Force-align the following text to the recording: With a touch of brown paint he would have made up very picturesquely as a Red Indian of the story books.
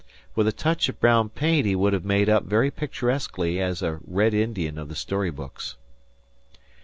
With 0.33 0.47
a 0.47 0.51
touch 0.51 0.89
of 0.89 0.99
brown 0.99 1.29
paint 1.29 1.67
he 1.67 1.75
would 1.75 1.93
have 1.93 2.03
made 2.03 2.27
up 2.27 2.45
very 2.45 2.71
picturesquely 2.71 3.61
as 3.61 3.83
a 3.83 3.99
Red 4.03 4.33
Indian 4.33 4.79
of 4.79 4.89
the 4.89 4.95
story 4.95 5.29
books. 5.29 5.75